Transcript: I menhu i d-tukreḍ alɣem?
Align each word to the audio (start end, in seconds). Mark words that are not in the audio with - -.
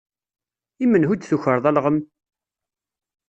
I 0.83 0.85
menhu 0.87 1.11
i 1.13 1.17
d-tukreḍ 1.17 1.65
alɣem? 1.69 1.99